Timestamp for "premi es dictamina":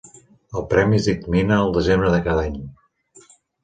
0.71-1.61